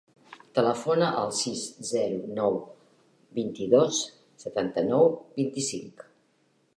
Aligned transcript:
Telefona 0.59 1.09
al 1.23 1.33
sis, 1.39 1.65
zero, 1.89 2.17
nou, 2.39 2.57
vint-i-dos, 3.41 3.99
setanta-nou, 4.45 5.13
vint-i-cinc. 5.41 6.07